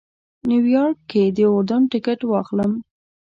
نیویارک 0.49 0.97
کې 1.11 1.23
د 1.35 1.37
اردن 1.53 1.81
ټکټ 1.91 2.19
واخلم. 2.25 2.71